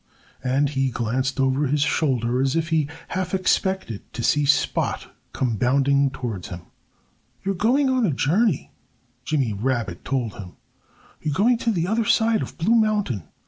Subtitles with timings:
[0.43, 5.57] And he glanced over his shoulder as if he half expected to see Spot come
[5.57, 6.61] bounding towards him.
[7.45, 8.71] "You are going on a journey,"
[9.25, 10.53] Jimmy Rabbit told him.
[11.21, 13.27] "You are going to the other side of Blue Mountain.